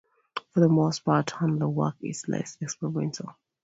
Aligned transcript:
For 0.49 0.61
the 0.61 0.67
most 0.67 1.05
part, 1.05 1.27
Hanlo's 1.27 1.75
work 1.75 1.95
is 2.01 2.27
less 2.27 2.57
experimental. 2.59 3.35